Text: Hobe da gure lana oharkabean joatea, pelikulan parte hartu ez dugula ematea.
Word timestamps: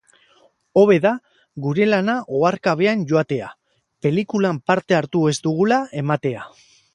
Hobe 0.83 0.95
da 1.01 1.09
gure 1.65 1.85
lana 1.89 2.15
oharkabean 2.39 3.03
joatea, 3.11 3.51
pelikulan 4.07 4.61
parte 4.73 4.99
hartu 5.01 5.23
ez 5.35 5.39
dugula 5.49 5.79
ematea. 6.03 6.49